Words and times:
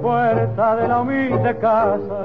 puerta 0.00 0.76
de 0.76 0.88
la 0.88 1.00
humilde 1.00 1.56
casa, 1.58 2.24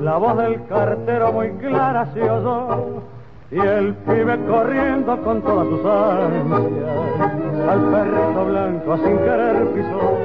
la 0.00 0.16
voz 0.16 0.36
del 0.36 0.64
cartero 0.66 1.32
muy 1.32 1.50
clara 1.52 2.06
se 2.14 2.22
oyó, 2.22 3.02
y 3.50 3.58
el 3.58 3.94
pibe 3.94 4.38
corriendo 4.46 5.16
con 5.22 5.42
todas 5.42 5.66
sus 5.68 5.84
ansias, 5.84 7.68
al 7.68 7.80
perrito 7.90 8.44
blanco 8.46 8.96
sin 8.98 9.18
querer 9.18 9.66
pisó. 9.74 10.18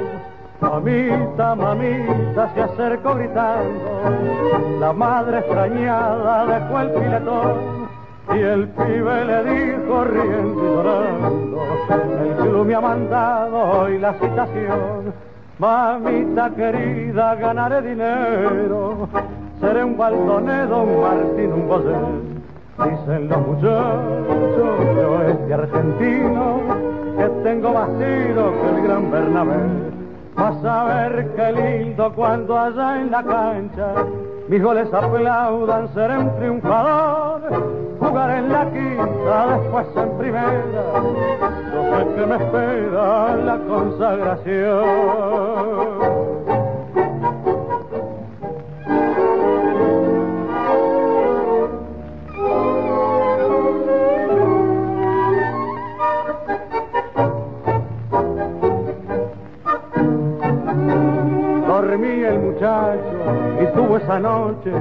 Mamita, 0.61 1.55
mamita, 1.55 2.53
se 2.53 2.61
acercó 2.61 3.15
gritando, 3.15 4.01
la 4.79 4.91
madre 4.93 5.39
extrañada 5.39 6.45
dejó 6.45 6.79
el 6.81 6.89
filetón, 6.91 7.79
y 8.35 8.39
el 8.39 8.67
pibe 8.67 9.25
le 9.25 9.43
dijo 9.43 10.03
riendo 10.03 10.61
y 10.61 10.67
llorando, 10.67 11.63
el 12.21 12.35
club 12.35 12.65
me 12.65 12.75
ha 12.75 12.81
mandado 12.81 13.57
hoy 13.57 13.97
la 13.99 14.13
citación. 14.13 15.13
Mamita 15.59 16.49
querida, 16.51 17.35
ganaré 17.35 17.81
dinero, 17.81 19.09
seré 19.59 19.83
un 19.83 19.97
baldonedo, 19.97 20.83
un 20.83 21.01
martín, 21.01 21.51
un 21.51 21.67
bosé. 21.67 21.95
Dicen 22.77 23.27
los 23.27 23.45
muchachos 23.45 24.95
de 24.95 25.03
oeste 25.03 25.53
argentino 25.53 26.61
que 27.17 27.27
tengo 27.43 27.73
más 27.73 27.89
tiro 27.89 28.53
que 28.61 28.69
el 28.69 28.83
gran 28.83 29.11
Bernabé. 29.11 29.59
Vas 30.33 30.63
a 30.63 30.83
ver 30.85 31.29
qué 31.35 31.51
lindo 31.51 32.13
cuando 32.15 32.57
allá 32.57 33.01
en 33.01 33.11
la 33.11 33.21
cancha 33.21 33.93
mis 34.49 34.63
goles 34.63 34.91
aplaudan, 34.91 35.87
seré 35.93 36.17
un 36.17 36.35
triunfador. 36.37 37.41
Jugaré 37.99 38.37
en 38.39 38.51
la 38.51 38.65
quinta, 38.71 39.47
después 39.59 39.87
en 39.95 40.17
primera. 40.17 40.63
Yo 41.71 41.81
sé 41.83 42.01
que 42.15 42.25
me 42.25 42.35
espera 42.35 43.35
la 43.35 43.57
consagración. 43.67 44.85
Dormí 61.67 62.23
el 62.23 62.39
muchacho 62.39 63.08
tuvo 63.73 63.97
esa 63.97 64.19
noche 64.19 64.71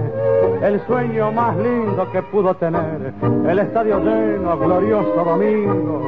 el 0.63 0.81
sueño 0.87 1.33
más 1.33 1.57
lindo 1.57 2.11
que 2.13 2.23
pudo 2.23 2.55
tener. 2.55 3.13
El 3.49 3.59
estadio 3.59 3.99
lleno, 4.01 4.59
glorioso 4.59 5.25
domingo, 5.25 6.03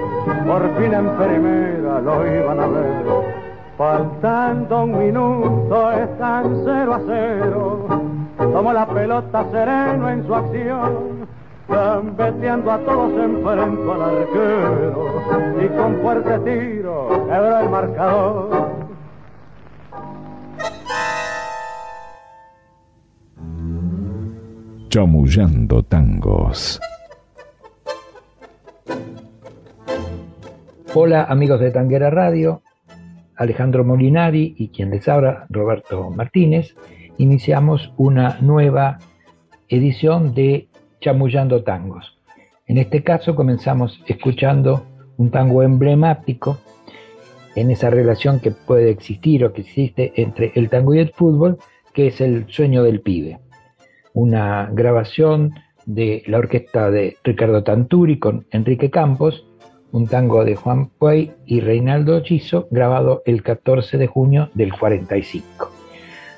por 0.46 0.62
fin 0.76 0.94
en 0.94 1.08
primera 1.16 2.00
lo 2.00 2.26
iban 2.26 2.60
a 2.60 2.66
ver. 2.66 3.40
Faltando 3.78 4.84
un 4.84 4.98
minuto 4.98 5.92
están 5.92 6.62
cero 6.64 6.94
a 6.94 7.00
cero, 7.06 7.86
tomó 8.36 8.72
la 8.72 8.86
pelota 8.86 9.44
sereno 9.50 10.08
en 10.10 10.26
su 10.26 10.34
acción. 10.34 11.20
Gambeteando 11.68 12.72
a 12.72 12.78
todos 12.78 13.12
enfrentó 13.12 13.92
al 13.92 14.02
arquero 14.02 15.06
y 15.62 15.68
con 15.68 15.96
fuerte 16.02 16.38
tiro 16.40 17.08
quebró 17.28 17.58
el 17.60 17.70
marcador. 17.70 18.69
Chamullando 24.90 25.84
tangos. 25.84 26.80
Hola 30.94 31.22
amigos 31.26 31.60
de 31.60 31.70
Tanguera 31.70 32.10
Radio, 32.10 32.62
Alejandro 33.36 33.84
Molinari 33.84 34.56
y 34.58 34.70
quien 34.70 34.90
les 34.90 35.06
habla, 35.06 35.46
Roberto 35.48 36.10
Martínez, 36.10 36.74
iniciamos 37.18 37.92
una 37.98 38.38
nueva 38.40 38.98
edición 39.68 40.34
de 40.34 40.66
Chamullando 41.00 41.62
Tangos. 41.62 42.18
En 42.66 42.76
este 42.78 43.04
caso 43.04 43.36
comenzamos 43.36 44.02
escuchando 44.08 44.84
un 45.18 45.30
tango 45.30 45.62
emblemático 45.62 46.58
en 47.54 47.70
esa 47.70 47.90
relación 47.90 48.40
que 48.40 48.50
puede 48.50 48.90
existir 48.90 49.44
o 49.44 49.52
que 49.52 49.60
existe 49.60 50.12
entre 50.16 50.50
el 50.56 50.68
tango 50.68 50.96
y 50.96 50.98
el 50.98 51.12
fútbol, 51.12 51.58
que 51.94 52.08
es 52.08 52.20
el 52.20 52.46
sueño 52.48 52.82
del 52.82 53.02
pibe 53.02 53.38
una 54.12 54.68
grabación 54.72 55.54
de 55.86 56.22
la 56.26 56.38
orquesta 56.38 56.90
de 56.90 57.16
Ricardo 57.24 57.62
Tanturi 57.62 58.18
con 58.18 58.46
Enrique 58.50 58.90
Campos, 58.90 59.46
un 59.92 60.06
tango 60.06 60.44
de 60.44 60.54
Juan 60.54 60.88
Puey 60.88 61.32
y 61.46 61.60
Reinaldo 61.60 62.20
Chizo, 62.20 62.68
grabado 62.70 63.22
el 63.26 63.42
14 63.42 63.98
de 63.98 64.06
junio 64.06 64.50
del 64.54 64.72
45. 64.72 65.70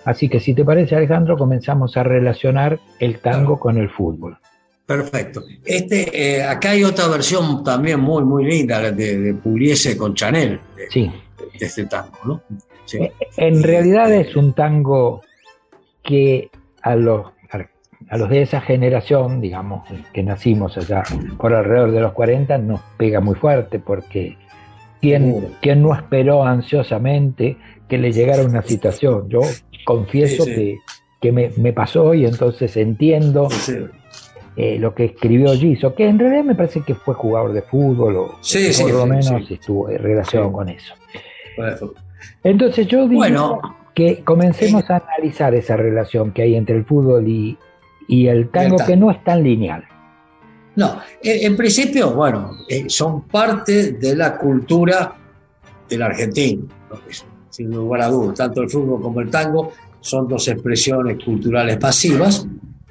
Así 0.05 0.29
que 0.29 0.41
si 0.41 0.55
te 0.55 0.65
parece 0.65 0.97
Alejandro, 0.97 1.37
comenzamos 1.37 1.97
a 1.97 2.03
relacionar 2.03 2.81
el 2.99 3.19
tango 3.19 3.59
con 3.59 3.79
el 3.79 3.89
fútbol. 3.89 4.39
Perfecto. 4.87 5.45
Este, 5.65 6.39
eh, 6.39 6.43
acá 6.43 6.71
hay 6.71 6.83
otra 6.83 7.07
versión 7.09 7.63
también 7.63 8.01
muy, 8.01 8.25
muy 8.25 8.45
linda 8.45 8.91
de, 8.91 9.19
de 9.19 9.35
Pugliese 9.35 9.97
con 9.97 10.15
Chanel, 10.15 10.61
de, 10.77 10.91
Sí, 10.91 11.11
de 11.59 11.67
este 11.67 11.87
tango, 11.87 12.19
¿no? 12.25 12.43
Sí. 12.85 12.99
Eh, 12.99 13.13
en 13.37 13.63
realidad 13.63 14.13
es 14.13 14.35
un 14.35 14.55
tango 14.55 15.23
que 16.03 16.51
a 16.83 16.97
los, 16.97 17.27
a 18.11 18.17
los 18.17 18.29
de 18.29 18.43
esa 18.43 18.61
generación, 18.61 19.41
digamos, 19.41 19.89
que 20.13 20.23
nacimos 20.23 20.77
allá 20.79 21.03
por 21.39 21.53
alrededor 21.55 21.91
de 21.93 22.01
los 22.01 22.13
40, 22.13 22.59
nos 22.59 22.81
pega 22.97 23.21
muy 23.21 23.35
fuerte 23.35 23.79
porque 23.79 24.37
¿quién, 25.01 25.49
quién 25.61 25.83
no 25.83 25.95
esperó 25.95 26.45
ansiosamente 26.45 27.57
que 27.89 27.99
le 27.99 28.13
llegara 28.13 28.43
una 28.45 28.63
situación? 28.63 29.29
Yo 29.29 29.41
confieso 29.85 30.45
Sí, 30.45 30.51
sí. 30.51 30.57
que, 30.57 30.79
que 31.21 31.33
me, 31.33 31.51
me 31.57 31.73
pasó 31.73 32.15
y 32.15 32.25
entonces 32.27 32.77
entiendo 32.77 33.49
Sí, 33.51 33.77
eh, 34.57 34.79
lo 34.79 34.95
que 34.95 35.07
escribió 35.07 35.53
Giso, 35.55 35.95
que 35.95 36.07
en 36.07 36.19
realidad 36.19 36.45
me 36.45 36.55
parece 36.55 36.83
que 36.83 36.95
fue 36.95 37.15
jugador 37.15 37.53
de 37.55 37.63
fútbol 37.63 38.17
o 38.17 38.27
por 38.81 38.91
lo 38.93 39.07
menos 39.07 39.51
estuvo 39.51 39.89
en 39.89 39.99
relación 39.99 40.53
con 40.53 40.69
eso. 40.69 40.95
Entonces 42.45 42.87
yo 42.87 43.09
digo 43.09 43.21
Bueno. 43.21 43.61
que 43.95 44.23
comencemos 44.25 44.89
a 44.91 44.97
analizar 44.97 45.55
esa 45.55 45.77
relación 45.77 46.33
que 46.33 46.43
hay 46.43 46.55
entre 46.55 46.77
el 46.77 46.85
fútbol 46.85 47.27
y, 47.29 47.57
y 48.13 48.29
el 48.29 48.51
tango, 48.51 48.77
tango. 48.77 48.91
que 48.91 48.97
no 48.97 49.11
es 49.11 49.25
tan 49.25 49.43
lineal. 49.43 49.85
No, 50.77 50.99
en, 51.23 51.47
en 51.47 51.57
principio, 51.57 52.13
bueno, 52.13 52.59
eh, 52.69 52.85
son 52.89 53.23
parte 53.23 53.93
de 53.93 54.15
la 54.15 54.37
cultura 54.37 55.17
del 55.89 56.03
argentino, 56.03 56.65
¿no? 56.91 56.99
Sin 57.49 57.71
lugar 57.71 58.03
a 58.03 58.09
dudas, 58.09 58.37
tanto 58.37 58.61
el 58.61 58.69
fútbol 58.69 59.01
como 59.01 59.21
el 59.23 59.31
tango, 59.31 59.73
son 60.01 60.29
dos 60.29 60.47
expresiones 60.49 61.25
culturales 61.25 61.79
pasivas 61.79 62.47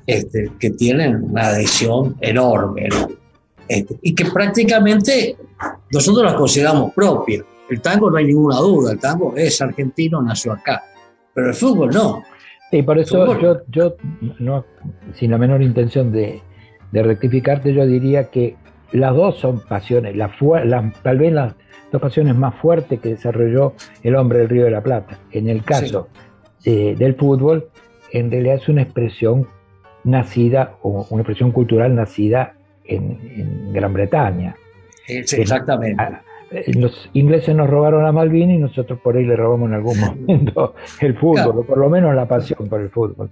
este, 0.07 0.51
que 0.59 0.71
tienen 0.71 1.23
una 1.23 1.49
adhesión 1.49 2.15
enorme 2.19 2.89
este, 3.67 3.99
y 4.01 4.15
que 4.15 4.25
prácticamente 4.25 5.37
nosotros 5.91 6.25
las 6.25 6.33
consideramos 6.33 6.93
propias. 6.93 7.43
El 7.69 7.79
tango 7.79 8.09
no 8.09 8.17
hay 8.17 8.25
ninguna 8.25 8.57
duda, 8.57 8.93
el 8.93 8.99
tango 8.99 9.35
es 9.35 9.61
argentino, 9.61 10.19
nació 10.19 10.53
acá, 10.53 10.83
pero 11.33 11.49
el 11.49 11.53
fútbol 11.53 11.91
no. 11.91 12.23
Y 12.71 12.83
por 12.83 12.97
eso 12.97 13.39
yo, 13.39 13.61
yo 13.69 13.95
no, 14.39 14.65
sin 15.13 15.31
la 15.31 15.37
menor 15.37 15.61
intención 15.61 16.11
de, 16.11 16.41
de, 16.91 17.03
rectificarte, 17.03 17.73
yo 17.73 17.85
diría 17.85 18.29
que 18.29 18.55
las 18.93 19.13
dos 19.13 19.37
son 19.37 19.59
pasiones, 19.59 20.15
la, 20.15 20.31
tal 21.03 21.17
vez 21.17 21.33
las 21.33 21.53
dos 21.91 22.01
pasiones 22.01 22.35
más 22.35 22.55
fuertes 22.55 22.99
que 22.99 23.09
desarrolló 23.09 23.73
el 24.03 24.15
hombre 24.15 24.39
del 24.39 24.49
Río 24.49 24.65
de 24.65 24.71
la 24.71 24.81
Plata. 24.81 25.19
En 25.31 25.49
el 25.49 25.63
caso 25.63 26.07
del 26.63 27.15
fútbol, 27.15 27.69
en 28.11 28.31
realidad 28.31 28.55
es 28.55 28.69
una 28.69 28.83
expresión 28.83 29.47
nacida 30.03 30.77
o 30.81 31.07
una 31.09 31.21
expresión 31.21 31.51
cultural 31.51 31.95
nacida 31.95 32.55
en, 32.85 33.73
Gran 33.73 33.93
Bretaña. 33.93 34.55
exactamente. 35.07 36.01
Eh, 36.01 36.30
los 36.67 37.09
ingleses 37.13 37.55
nos 37.55 37.69
robaron 37.69 38.05
a 38.05 38.11
Malvinas 38.11 38.55
y 38.55 38.59
nosotros 38.59 38.99
por 39.01 39.15
ahí 39.15 39.25
le 39.25 39.35
robamos 39.35 39.69
en 39.69 39.75
algún 39.75 39.99
momento 39.99 40.75
el 41.01 41.17
fútbol, 41.17 41.59
o 41.59 41.63
por 41.63 41.77
lo 41.77 41.89
menos 41.89 42.13
la 42.15 42.27
pasión 42.27 42.67
por 42.67 42.81
el 42.81 42.89
fútbol. 42.89 43.29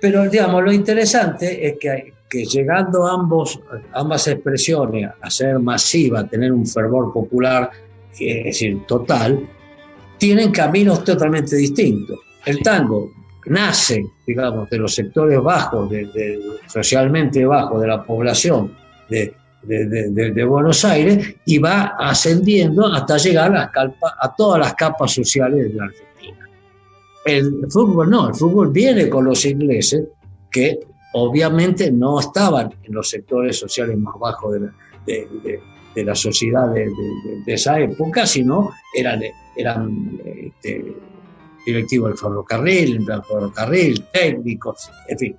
Pero 0.00 0.28
digamos, 0.28 0.62
lo 0.62 0.72
interesante 0.72 1.66
es 1.66 1.76
que, 1.78 2.12
que 2.28 2.44
llegando 2.44 3.06
ambos, 3.06 3.60
ambas 3.92 4.26
expresiones 4.28 5.10
a 5.20 5.30
ser 5.30 5.58
masiva, 5.58 6.20
a 6.20 6.26
tener 6.26 6.52
un 6.52 6.66
fervor 6.66 7.12
popular, 7.12 7.70
es 8.18 8.44
decir, 8.44 8.84
total, 8.86 9.46
tienen 10.18 10.50
caminos 10.50 11.04
totalmente 11.04 11.56
distintos. 11.56 12.18
El 12.46 12.60
tango 12.60 13.10
nace, 13.46 14.04
digamos, 14.26 14.68
de 14.70 14.78
los 14.78 14.94
sectores 14.94 15.40
bajos, 15.42 15.90
de, 15.90 16.40
socialmente 16.66 17.44
bajos 17.44 17.80
de 17.80 17.86
la 17.86 18.02
población 18.02 18.74
de, 19.08 19.34
de, 19.66 20.44
Buenos 20.44 20.84
Aires 20.84 21.34
y 21.46 21.58
va 21.58 21.96
ascendiendo 21.98 22.86
hasta 22.86 23.16
llegar 23.16 23.54
a, 23.56 23.72
a 24.20 24.34
todas 24.34 24.60
las 24.60 24.74
capas 24.74 25.12
sociales 25.12 25.72
de 25.72 25.74
la 25.74 25.84
Argentina. 25.84 26.48
El 27.24 27.66
fútbol 27.70 28.10
no, 28.10 28.28
el 28.28 28.34
fútbol 28.34 28.70
viene 28.70 29.08
con 29.08 29.24
los 29.24 29.44
ingleses 29.44 30.04
que 30.50 30.80
obviamente 31.14 31.90
no 31.90 32.20
estaban 32.20 32.74
en 32.82 32.94
los 32.94 33.08
sectores 33.08 33.58
sociales 33.58 33.96
más 33.96 34.14
bajos 34.18 34.52
de 34.52 34.60
la, 34.60 36.04
la 36.04 36.14
sociedad 36.14 36.68
de, 36.72 36.92
esa 37.46 37.80
época, 37.80 38.26
sino 38.26 38.70
eran, 38.94 39.22
eran 39.56 40.20
este, 40.24 40.94
directivos 41.64 42.10
del 42.10 42.18
ferrocarril, 42.18 43.06
del 43.06 43.22
ferrocarril, 43.22 44.04
técnicos, 44.12 44.90
en 45.08 45.18
fin, 45.18 45.36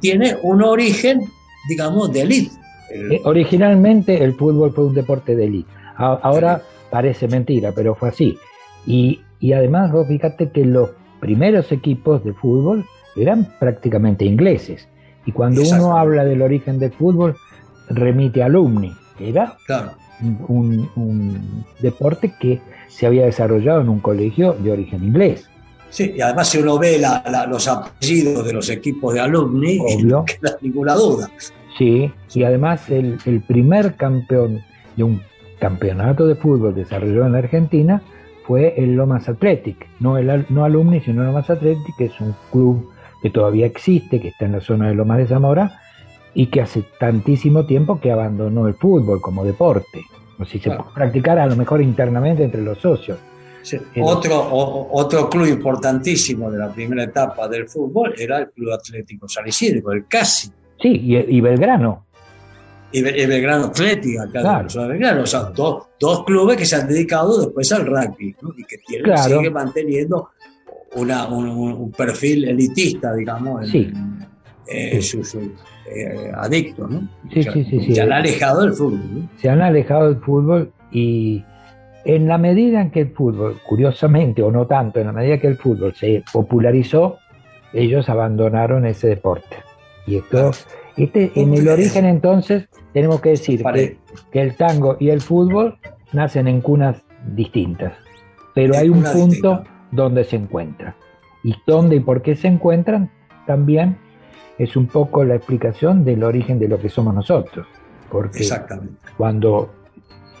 tiene 0.00 0.36
un 0.42 0.62
origen, 0.62 1.20
digamos, 1.68 2.12
de 2.12 2.20
élite 2.20 2.65
eh, 2.90 3.20
originalmente 3.24 4.22
el 4.22 4.34
fútbol 4.34 4.72
fue 4.72 4.86
un 4.86 4.94
deporte 4.94 5.34
de 5.34 5.44
élite. 5.44 5.70
Ahora 5.96 6.62
parece 6.90 7.26
mentira, 7.26 7.72
pero 7.74 7.94
fue 7.94 8.10
así. 8.10 8.38
Y, 8.86 9.20
además, 9.52 9.90
vos 9.92 10.06
fíjate 10.06 10.50
que 10.50 10.64
los 10.64 10.90
primeros 11.20 11.72
equipos 11.72 12.22
de 12.24 12.32
fútbol 12.32 12.84
eran 13.16 13.46
prácticamente 13.58 14.24
ingleses. 14.24 14.88
Y 15.24 15.32
cuando 15.32 15.62
uno 15.62 15.96
habla 15.98 16.24
del 16.24 16.42
origen 16.42 16.78
del 16.78 16.92
fútbol, 16.92 17.36
remite 17.88 18.42
a 18.42 18.46
alumni, 18.46 18.94
que 19.18 19.30
era 19.30 19.56
un, 20.48 21.64
deporte 21.80 22.34
que 22.38 22.60
se 22.88 23.06
había 23.06 23.24
desarrollado 23.24 23.80
en 23.80 23.88
un 23.88 24.00
colegio 24.00 24.52
de 24.52 24.72
origen 24.72 25.02
inglés. 25.02 25.48
Sí, 25.90 26.14
y 26.16 26.20
además 26.20 26.48
si 26.48 26.58
uno 26.58 26.78
ve 26.78 27.02
los 27.48 27.68
apellidos 27.68 28.44
de 28.44 28.52
los 28.52 28.68
equipos 28.68 29.14
de 29.14 29.20
alumni, 29.20 29.78
no 30.04 30.24
queda 30.24 30.56
ninguna 30.60 30.94
duda. 30.94 31.30
Sí, 31.78 32.10
y 32.34 32.42
además 32.44 32.88
el, 32.90 33.18
primer 33.46 33.96
campeón 33.96 34.62
de 34.96 35.04
un 35.04 35.22
campeonato 35.58 36.26
de 36.26 36.34
fútbol 36.34 36.74
desarrollado 36.74 37.26
en 37.26 37.32
la 37.32 37.38
Argentina 37.38 38.02
fue 38.46 38.74
el 38.76 38.94
Lomas 38.94 39.28
Athletic, 39.28 39.86
no, 40.00 40.16
el, 40.16 40.46
no 40.48 40.64
Alumni, 40.64 41.00
sino 41.00 41.24
Lomas 41.24 41.50
Athletic, 41.50 41.96
que 41.96 42.06
es 42.06 42.20
un 42.20 42.34
club 42.50 42.90
que 43.22 43.30
todavía 43.30 43.66
existe, 43.66 44.20
que 44.20 44.28
está 44.28 44.46
en 44.46 44.52
la 44.52 44.60
zona 44.60 44.88
de 44.88 44.94
Lomas 44.94 45.18
de 45.18 45.26
Zamora, 45.26 45.80
y 46.32 46.46
que 46.46 46.60
hace 46.60 46.84
tantísimo 46.98 47.66
tiempo 47.66 47.98
que 48.00 48.12
abandonó 48.12 48.68
el 48.68 48.74
fútbol 48.74 49.20
como 49.20 49.44
deporte. 49.44 50.02
O 50.38 50.44
si 50.44 50.58
se 50.58 50.70
puede 50.70 50.90
practicar 50.94 51.38
a 51.38 51.46
lo 51.46 51.56
mejor 51.56 51.82
internamente 51.82 52.44
entre 52.44 52.62
los 52.62 52.78
socios. 52.78 53.18
Otro, 54.00 54.48
otro 54.92 55.28
club 55.28 55.46
importantísimo 55.46 56.50
de 56.50 56.58
la 56.58 56.72
primera 56.72 57.02
etapa 57.02 57.48
del 57.48 57.68
fútbol 57.68 58.14
era 58.16 58.38
el 58.38 58.50
Club 58.50 58.72
Atlético 58.72 59.28
San 59.28 59.48
Isidro, 59.48 59.92
el 59.92 60.06
CASI. 60.06 60.52
Sí, 60.80 61.00
y, 61.02 61.40
Belgrano. 61.40 62.06
Y, 62.92 63.02
Belgrano 63.02 63.66
acá 63.66 63.82
de 63.82 64.88
Belgrano. 64.88 65.22
O 65.22 65.26
sea, 65.26 65.40
dos, 65.54 65.86
dos, 65.98 66.24
clubes 66.24 66.56
que 66.56 66.66
se 66.66 66.76
han 66.76 66.88
dedicado 66.88 67.40
después 67.40 67.70
al 67.72 67.86
rugby 67.86 68.34
y 68.56 68.64
que 68.64 68.78
tienen, 68.86 69.16
siguen 69.18 69.52
manteniendo 69.52 70.30
una, 70.94 71.26
un, 71.28 71.90
perfil 71.92 72.48
elitista, 72.48 73.14
digamos, 73.14 73.68
sí. 73.68 73.92
Eh, 74.68 75.00
Su, 75.00 75.20
eh, 75.88 76.32
adicto, 76.34 76.88
¿no? 76.88 77.08
Sí, 77.32 77.42
sí, 77.42 77.64
sí, 77.64 77.94
Se 77.94 78.00
han 78.00 78.12
alejado 78.12 78.62
del 78.62 78.72
fútbol. 78.72 79.28
Se 79.36 79.48
han 79.48 79.62
alejado 79.62 80.08
del 80.08 80.20
fútbol 80.20 80.72
y 80.90 81.44
en 82.04 82.28
la 82.28 82.38
medida 82.38 82.80
en 82.80 82.90
que 82.90 83.00
el 83.00 83.10
fútbol, 83.10 83.60
curiosamente 83.66 84.42
o 84.42 84.50
no 84.50 84.66
tanto, 84.66 85.00
en 85.00 85.06
la 85.06 85.12
medida 85.12 85.38
que 85.38 85.48
el 85.48 85.56
fútbol 85.56 85.94
se 85.94 86.24
popularizó, 86.32 87.18
ellos 87.72 88.08
abandonaron 88.08 88.86
ese 88.86 89.08
deporte. 89.08 89.56
Y 90.06 90.16
esto, 90.16 90.52
este, 90.96 91.32
en 91.34 91.54
el 91.54 91.68
origen 91.68 92.04
entonces 92.04 92.68
tenemos 92.92 93.20
que 93.20 93.30
decir 93.30 93.62
que, 94.30 94.40
el 94.40 94.54
tango 94.54 94.96
y 95.00 95.10
el 95.10 95.20
fútbol 95.20 95.78
nacen 96.12 96.48
en 96.48 96.60
cunas 96.60 97.02
distintas, 97.34 97.92
pero 98.54 98.76
hay 98.76 98.88
un 98.88 99.02
punto 99.02 99.64
donde 99.90 100.24
se 100.24 100.36
encuentran. 100.36 100.94
Y 101.42 101.54
dónde 101.66 101.96
y 101.96 102.00
por 102.00 102.22
qué 102.22 102.36
se 102.36 102.48
encuentran 102.48 103.10
también 103.46 103.96
es 104.58 104.76
un 104.76 104.86
poco 104.86 105.24
la 105.24 105.34
explicación 105.34 106.04
del 106.04 106.24
origen 106.24 106.58
de 106.58 106.68
lo 106.68 106.78
que 106.78 106.88
somos 106.88 107.14
nosotros. 107.14 107.66
Porque 108.10 108.48
cuando 109.16 109.70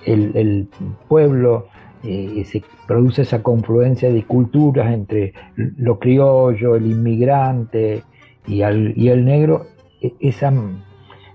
el, 0.04 0.68
pueblo 1.08 1.66
eh, 2.02 2.44
se 2.46 2.62
produce 2.86 3.22
esa 3.22 3.42
confluencia 3.42 4.10
de 4.10 4.24
culturas 4.24 4.92
entre 4.92 5.34
lo 5.56 5.98
criollo, 5.98 6.76
el 6.76 6.86
inmigrante, 6.86 8.04
y, 8.46 8.62
el 8.62 9.24
negro, 9.24 9.66
e, 10.00 10.12
esa 10.20 10.52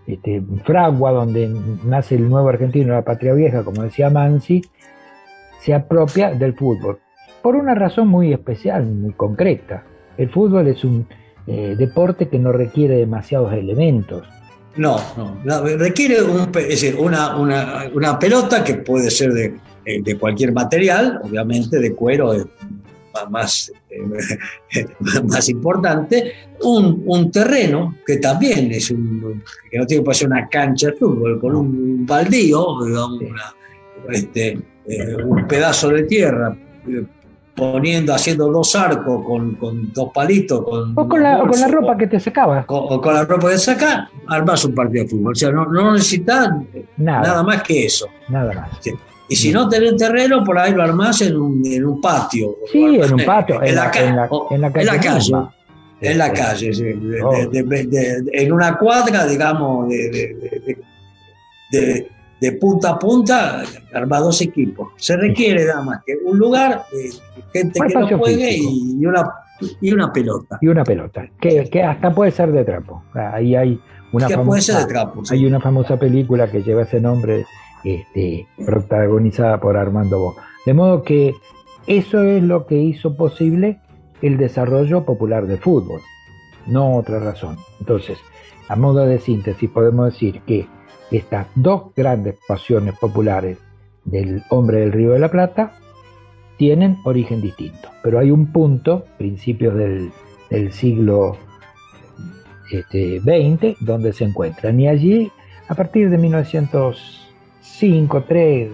este, 0.08 0.42
fragua 0.66 1.12
donde 1.12 1.50
nace 1.84 2.16
el 2.16 2.30
nuevo 2.30 2.50
argentino, 2.50 2.94
la 2.94 3.04
patria 3.04 3.34
vieja, 3.34 3.64
como 3.64 3.84
decía 3.84 4.10
Mansi, 4.10 4.62
se 5.60 5.74
apropia 5.74 6.34
del 6.34 6.56
fútbol. 6.56 7.00
Por 7.42 7.56
una 7.56 7.76
razón 7.76 8.08
muy 8.08 8.34
especial, 8.34 8.86
muy 8.86 9.14
concreta. 9.14 9.84
El 10.18 10.30
fútbol 10.30 10.68
es 10.68 10.84
un 10.84 11.08
eh, 11.48 11.76
deporte 11.78 12.30
que 12.30 12.40
no 12.40 12.52
requiere 12.52 12.98
demasiados 12.98 13.54
elementos. 13.54 14.28
No, 14.76 14.98
no, 15.44 15.64
requiere 15.78 16.18
una, 16.98 17.36
una, 17.36 18.20
pelota 18.20 18.64
que 18.64 18.76
puede 18.76 19.12
ser 19.12 19.34
de, 19.34 19.56
eh, 19.86 20.02
de, 20.02 20.18
cualquier 20.18 20.54
material, 20.54 21.20
obviamente 21.24 21.80
de 21.80 21.94
cuero, 21.94 22.34
más, 23.30 23.72
eh, 23.90 24.86
más 25.24 25.50
importante, 25.50 26.34
un, 26.64 27.04
un, 27.06 27.32
terreno 27.32 27.98
que 28.06 28.18
también 28.18 28.72
es 28.72 28.92
un, 28.92 29.44
que 29.70 29.78
no 29.78 29.86
tiene 29.86 30.04
que 30.04 30.14
ser 30.14 30.28
una 30.28 30.48
cancha 30.48 30.88
de 30.88 30.94
fútbol, 30.94 31.40
con 31.40 31.56
un 31.56 32.06
baldío, 32.06 32.66
este, 34.10 34.60
eh, 34.88 35.16
un 35.24 35.48
pedazo 35.48 35.90
de 35.90 36.04
tierra, 36.04 36.56
eh, 36.88 37.06
poniendo, 37.56 38.14
haciendo 38.14 38.52
dos 38.52 38.76
arcos 38.76 39.26
con, 39.26 39.56
con 39.56 39.92
dos 39.94 40.10
palitos. 40.14 40.64
Con, 40.64 40.94
o 40.96 41.08
con 41.08 41.22
la, 41.22 41.40
con 41.40 41.60
la 41.60 41.68
ropa 41.68 41.98
que 41.98 42.08
te 42.08 42.20
sacaba. 42.20 42.66
o 42.68 43.02
con 43.02 43.14
la 43.14 43.26
ropa 43.26 43.48
que 43.50 43.54
te 43.54 43.60
saca, 43.60 44.10
armas 44.28 44.66
un 44.66 44.74
partido 44.74 45.04
de 45.04 45.10
fútbol. 45.10 45.34
O 45.34 45.36
sea, 45.36 45.52
no, 45.52 45.66
no 45.66 45.94
necesitas 45.94 46.50
nada. 46.98 47.44
más 47.44 47.62
que 47.64 47.86
eso. 47.86 48.08
Nada 48.30 48.54
más. 48.54 48.70
Y 49.32 49.36
si 49.38 49.54
no 49.54 49.70
tenés 49.70 49.96
terreno, 49.96 50.44
por 50.44 50.60
ahí 50.60 50.74
lo 50.74 50.84
armás 50.84 51.22
en 51.22 51.38
un, 51.38 51.66
en 51.66 51.86
un 51.86 52.02
patio. 52.02 52.58
Sí, 52.70 53.00
en 53.02 53.14
un 53.14 53.26
patio, 53.26 53.64
en, 53.64 53.76
la, 53.76 53.90
calle. 53.90 54.10
En 54.10 54.18
la 54.62 54.74
calle. 54.74 54.90
En 56.02 56.18
la 56.18 56.34
calle, 56.34 56.72
en 58.34 58.52
una 58.52 58.78
cuadra, 58.78 59.26
digamos, 59.26 59.88
de, 59.88 60.76
punta 62.60 62.90
a 62.90 63.00
punta, 63.00 63.64
arma 63.94 64.20
dos 64.20 64.42
equipos. 64.42 64.90
Se 64.98 65.16
requiere 65.16 65.64
nada 65.64 65.82
más 65.82 66.04
que 66.06 66.18
un 66.26 66.38
lugar, 66.38 66.84
gente 67.54 67.80
que 67.88 67.94
no 67.94 68.18
juegue 68.18 68.58
y 68.58 69.06
una, 69.06 69.32
y 69.80 69.94
una 69.94 70.12
pelota. 70.12 70.58
Y 70.60 70.68
una 70.68 70.84
pelota, 70.84 71.26
que, 71.40 71.70
que 71.70 71.82
hasta 71.82 72.14
puede 72.14 72.32
ser 72.32 72.52
de 72.52 72.66
trapo. 72.66 73.06
Ahí 73.14 73.56
hay 73.56 73.80
una, 74.12 74.28
famosa, 74.28 74.46
puede 74.46 74.62
ser 74.62 74.76
de 74.76 74.86
trapo, 74.88 75.24
hay 75.32 75.46
una 75.46 75.62
famosa 75.62 75.98
película 75.98 76.52
que 76.52 76.62
lleva 76.62 76.82
ese 76.82 77.00
nombre 77.00 77.46
este, 77.84 78.48
protagonizada 78.66 79.60
por 79.60 79.78
Armando 79.78 80.20
Bo. 80.20 80.36
De 80.66 80.74
modo 80.74 81.04
que 81.04 81.34
eso 81.88 82.24
es 82.24 82.44
lo 82.44 82.68
que 82.68 82.76
hizo 82.76 83.16
posible 83.16 83.80
el 84.22 84.38
desarrollo 84.38 85.04
popular 85.04 85.48
del 85.48 85.58
fútbol, 85.58 86.02
no 86.68 86.98
otra 86.98 87.20
razón. 87.20 87.58
Entonces, 87.80 88.20
a 88.68 88.76
modo 88.76 89.06
de 89.06 89.20
síntesis 89.20 89.70
podemos 89.70 90.14
decir 90.14 90.42
que 90.42 90.68
estas 91.10 91.48
dos 91.56 91.94
grandes 91.96 92.38
pasiones 92.48 92.98
populares 93.00 93.58
del 94.06 94.44
hombre 94.50 94.80
del 94.80 94.92
Río 94.92 95.12
de 95.12 95.20
la 95.20 95.32
Plata 95.32 95.74
tienen 96.58 96.98
origen 97.04 97.42
distinto, 97.42 97.90
pero 98.04 98.20
hay 98.20 98.30
un 98.30 98.52
punto, 98.52 99.06
principios 99.18 99.76
del, 99.76 100.12
siglo 100.72 101.36
este, 102.72 103.20
XX, 103.20 103.84
donde 103.84 104.14
se 104.14 104.26
encuentran. 104.26 104.80
Y 104.80 104.88
allí, 104.88 105.32
a 105.68 105.76
partir 105.76 106.10
de 106.10 106.18
1905, 107.62 108.24
3, 108.28 108.70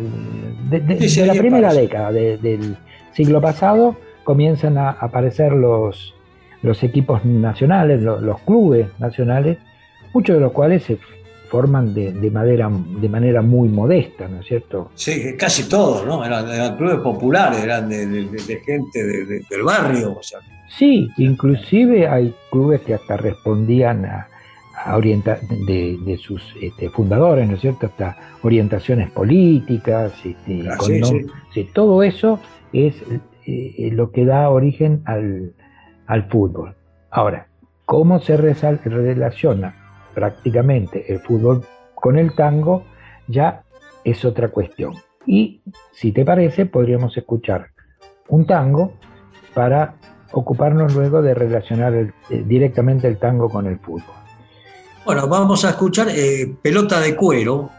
de, 0.70 1.26
la 1.26 1.34
primera 1.34 1.74
década 1.74 2.12
del 2.12 2.78
siglo 3.14 3.42
pasado, 3.42 3.98
comienzan 4.24 4.78
a 4.78 4.92
aparecer 4.92 5.54
los, 5.54 6.16
los 6.62 6.84
equipos 6.84 7.24
nacionales, 7.26 8.02
los, 8.02 8.22
los 8.22 8.40
clubes 8.42 8.88
nacionales, 9.00 9.58
muchos 10.14 10.36
de 10.36 10.42
los 10.42 10.52
cuales 10.52 10.84
se 10.84 10.98
forman 11.50 11.94
de, 11.94 12.12
de, 12.12 12.32
manera, 12.32 12.70
de 12.70 13.10
manera 13.10 13.42
muy 13.42 13.70
modesta, 13.70 14.28
¿no 14.28 14.42
es 14.42 14.48
cierto? 14.48 14.92
Sí, 14.96 15.36
casi 15.38 15.70
todos, 15.70 16.06
¿no? 16.06 16.24
Eran, 16.24 16.78
clubes 16.78 17.00
populares, 17.00 17.64
eran 17.64 17.90
de, 17.90 18.62
gente 18.66 19.06
del 19.06 19.64
barrio. 19.64 20.18
O 20.18 20.24
sea. 20.24 20.40
Sí, 20.78 21.10
inclusive 21.18 22.08
hay 22.08 22.34
clubes 22.52 22.82
que 22.82 22.94
hasta 22.94 23.18
respondían 23.18 24.06
a, 24.06 24.28
a 24.92 25.00
de, 25.00 26.20
sus 26.22 26.44
este, 26.62 26.90
fundadores, 26.90 27.48
¿no 27.48 27.56
es 27.56 27.62
cierto? 27.62 27.88
Hasta 27.88 28.18
orientaciones 28.42 29.12
políticas, 29.12 30.14
este, 30.26 30.64
ah, 30.70 30.78
sí, 31.54 31.70
todo 31.74 32.04
eso 32.04 32.40
es 32.74 32.96
eh, 33.46 33.90
lo 33.92 34.12
que 34.12 34.26
da 34.26 34.50
origen 34.50 35.02
al, 35.06 35.54
al 36.06 36.30
fútbol. 36.30 36.76
Ahora, 37.10 37.48
¿cómo 37.86 38.20
se 38.20 38.38
relaciona 38.38 39.76
prácticamente 40.18 41.14
el 41.14 41.20
fútbol 41.20 41.64
con 41.94 42.18
el 42.18 42.34
tango, 42.34 42.86
ya 43.28 43.62
es 44.04 44.26
otra 44.26 44.48
cuestión. 44.48 44.96
Y 45.28 45.62
si 45.92 46.12
te 46.12 46.26
parece, 46.26 46.66
podríamos 46.66 47.16
escuchar 47.18 47.68
un 48.28 48.48
tango 48.48 48.94
para 49.54 49.94
ocuparnos 50.32 50.96
luego 50.96 51.22
de 51.22 51.36
relacionar 51.36 51.94
eh, 51.94 52.14
directamente 52.48 53.08
el 53.08 53.18
tango 53.18 53.48
con 53.48 53.68
el 53.68 53.78
fútbol. 53.78 54.16
Bueno, 55.08 55.26
vamos 55.30 55.64
a 55.64 55.70
escuchar 55.70 56.10
eh, 56.10 56.54
Pelota 56.62 57.00
de 57.00 57.16
Cuero, 57.16 57.70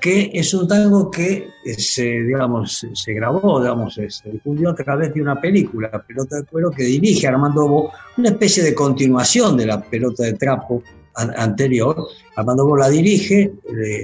que 0.00 0.32
es 0.34 0.52
un 0.52 0.66
tango 0.66 1.08
que 1.12 1.46
eh, 1.64 1.74
se, 1.74 2.02
digamos, 2.02 2.84
se 2.92 3.14
grabó, 3.14 3.60
digamos, 3.60 3.94
se 3.94 4.28
difundió 4.28 4.70
a 4.70 4.74
través 4.74 5.14
de 5.14 5.22
una 5.22 5.40
película, 5.40 6.04
Pelota 6.04 6.38
de 6.38 6.44
Cuero, 6.44 6.72
que 6.72 6.82
dirige 6.82 7.28
Armando 7.28 7.68
Bo, 7.68 7.92
una 8.16 8.30
especie 8.30 8.64
de 8.64 8.74
continuación 8.74 9.56
de 9.56 9.66
la 9.66 9.80
Pelota 9.80 10.24
de 10.24 10.32
Trapo 10.32 10.82
anterior. 11.14 12.04
Armando 12.34 12.66
Bo 12.66 12.76
la 12.76 12.88
dirige, 12.88 13.52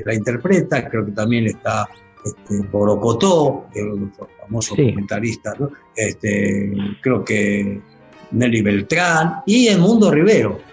la 0.06 0.14
interpreta, 0.14 0.88
creo 0.88 1.04
que 1.04 1.12
también 1.12 1.48
está 1.48 1.88
este, 2.24 2.64
Borocotó, 2.70 3.66
el 3.74 4.12
famoso 4.40 4.76
comentarista, 4.76 5.52
este, 5.96 6.72
creo 7.00 7.24
que 7.24 7.80
Nelly 8.30 8.62
Beltrán 8.62 9.42
y 9.46 9.66
el 9.66 9.80
Mundo 9.80 10.12
Rivero. 10.12 10.68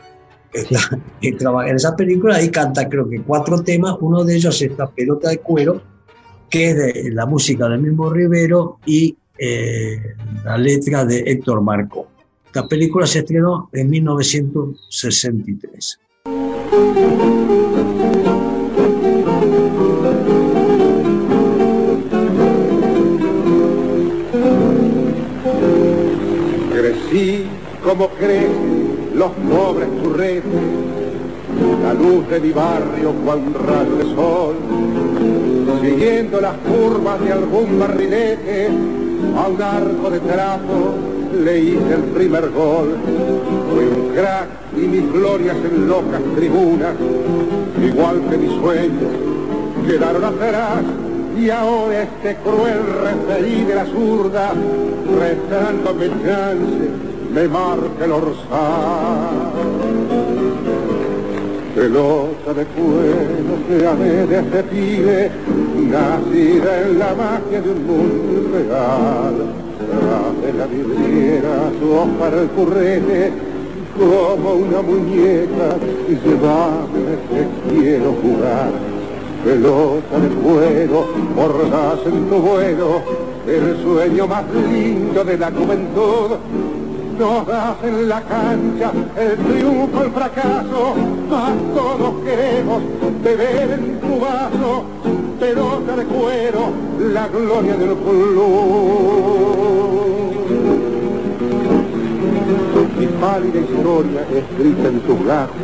En 1.22 1.76
esa 1.76 1.96
película 1.96 2.36
ahí 2.36 2.50
canta 2.50 2.88
creo 2.88 3.10
que 3.10 3.22
cuatro 3.22 3.62
temas, 3.62 3.96
uno 4.00 4.24
de 4.24 4.36
ellos 4.36 4.56
es 4.62 4.72
esta 4.72 4.90
pelota 4.90 5.30
de 5.30 5.40
cuero, 5.40 5.82
que 6.50 6.70
es 6.70 6.78
de 6.78 7.12
la 7.12 7.26
música 7.26 7.68
del 7.68 7.82
mismo 7.82 8.10
Rivero 8.10 8.80
y 8.86 9.18
eh, 9.38 10.16
la 10.46 10.58
letra 10.58 11.04
de 11.04 11.20
Héctor 11.20 11.62
Marco. 11.62 12.08
Esta 12.46 12.66
película 12.68 13.06
se 13.06 13.20
estrenó 13.20 13.70
en 13.74 13.90
1963. 13.90 16.00
Crecí 26.72 27.46
como 27.84 28.08
crecen 28.10 28.95
los 29.16 29.32
pobres 29.32 29.88
churretes, 30.02 30.44
la 31.82 31.94
luz 31.94 32.28
de 32.28 32.40
mi 32.42 32.52
barrio 32.52 33.14
cual 33.24 33.42
rayo 33.54 33.96
de 33.96 34.16
sol, 34.16 34.56
siguiendo 35.82 36.42
las 36.42 36.56
curvas 36.58 37.22
de 37.22 37.32
algún 37.32 37.80
barrilete, 37.80 38.70
a 39.38 39.48
un 39.48 39.62
arco 39.62 40.10
de 40.10 40.20
trapo 40.20 40.96
le 41.44 41.60
hice 41.60 41.94
el 41.94 42.04
primer 42.14 42.50
gol. 42.52 42.96
Fui 43.74 43.86
un 43.86 44.14
crack 44.14 44.48
y 44.76 44.88
mis 44.88 45.12
glorias 45.12 45.58
en 45.58 45.88
locas 45.88 46.22
tribunas, 46.36 46.96
igual 47.84 48.22
que 48.30 48.38
mis 48.38 48.52
sueños, 48.60 49.12
quedaron 49.88 50.24
atrás. 50.24 50.84
Y 51.38 51.50
ahora 51.50 52.04
este 52.04 52.38
cruel 52.38 52.80
referí 53.04 53.64
de 53.64 53.76
la 53.76 53.86
zurda, 53.86 54.54
restándome 55.20 56.08
chance, 56.24 57.05
me 57.36 57.50
marca 57.50 58.06
el 58.06 58.12
orzal. 58.14 59.52
Pelota 61.76 62.54
de 62.54 62.66
cuero 62.68 63.54
que 63.68 63.86
amé 63.86 64.26
de 64.26 64.40
ese 64.40 64.64
pibe, 64.64 65.32
nacida 65.92 66.82
en 66.84 67.00
la 67.00 67.14
magia 67.14 67.62
de 67.62 67.72
un 67.72 67.86
mundo 67.86 68.58
real 68.58 69.36
de 70.42 70.54
la 70.54 70.66
vidriera 70.68 71.72
su 71.80 72.18
para 72.18 72.42
el 72.42 72.48
currete 72.50 73.34
como 73.98 74.54
una 74.54 74.82
muñeca 74.82 75.76
y 76.08 76.14
llevame 76.26 77.12
que 77.30 77.42
quiero 77.70 78.14
jugar 78.22 78.72
pelota 79.44 80.20
de 80.20 80.30
fuego 80.30 81.08
mordaz 81.36 82.00
en 82.06 82.30
tu 82.30 82.36
vuelo 82.36 83.02
el 83.48 83.84
sueño 83.84 84.28
más 84.28 84.44
lindo 84.54 85.24
de 85.24 85.38
la 85.38 85.52
juventud 85.52 86.85
nos 87.18 87.48
das 87.48 87.76
en 87.84 88.10
la 88.10 88.22
cancha 88.22 88.92
el 89.18 89.38
triunfo, 89.38 90.04
el 90.04 90.12
fracaso, 90.12 90.96
más 91.30 91.54
todos 91.74 92.24
queremos 92.24 92.82
beber 93.24 93.72
en 93.72 94.00
tu 94.00 94.20
vaso, 94.20 94.84
pelota 95.40 95.96
de 95.96 96.06
cuero, 96.06 96.72
la 97.14 97.28
gloria 97.28 97.76
del 97.78 97.96
club. 97.96 99.16
Mi 103.00 103.08
pálida 103.08 103.60
historia 103.60 104.22
escrita 104.22 104.88
en 104.88 105.00
tus 105.02 105.26
brazos 105.26 105.56